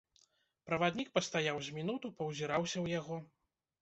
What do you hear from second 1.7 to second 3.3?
мінуту, паўзіраўся ў яго.